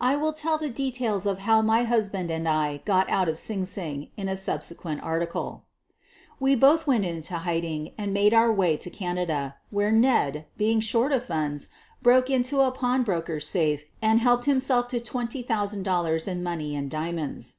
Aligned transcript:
I 0.00 0.16
will 0.16 0.32
tell 0.32 0.56
the 0.56 0.70
details 0.70 1.26
of 1.26 1.40
how 1.40 1.60
my 1.60 1.82
hus 1.84 2.08
band 2.08 2.30
and 2.30 2.48
I 2.48 2.78
got 2.86 3.10
out 3.10 3.28
of 3.28 3.36
Sing 3.38 3.66
Sing 3.66 4.08
in 4.16 4.26
a 4.26 4.32
subsequen 4.34 4.98
article. 5.02 5.64
We 6.40 6.54
both 6.54 6.86
w 6.86 6.98
T 6.98 7.06
ent 7.06 7.16
into 7.18 7.34
hiding 7.36 7.92
and 7.98 8.10
made 8.14 8.32
our 8.32 8.50
way 8.50 8.78
tb 8.78 8.94
Canada, 8.94 9.56
where 9.68 9.92
Ned, 9.92 10.46
being 10.56 10.80
short 10.80 11.12
of 11.12 11.26
funds, 11.26 11.68
broke 12.00 12.30
into 12.30 12.62
a 12.62 12.70
pawnbroker's 12.70 13.46
safe 13.46 13.84
and 14.00 14.18
helped 14.20 14.46
himself 14.46 14.88
to 14.88 14.98
$20,000 14.98 16.26
in 16.26 16.42
money 16.42 16.74
and 16.74 16.90
diamonds. 16.90 17.56